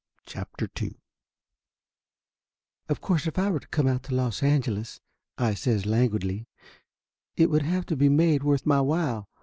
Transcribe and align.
CHAPTER 0.25 0.67
II 0.81 0.97
course 3.01 3.27
if 3.27 3.37
I 3.37 3.51
were 3.51 3.59
to 3.59 3.67
come 3.67 3.85
out 3.85 4.01
to 4.05 4.15
Los 4.15 4.41
Angeles," 4.41 4.99
I 5.37 5.53
says 5.53 5.85
languidly, 5.85 6.47
"it 7.35 7.51
would 7.51 7.61
have 7.61 7.85
to 7.85 7.95
be 7.95 8.09
made 8.09 8.41
worth 8.41 8.65
my 8.65 8.81
while. 8.81 9.29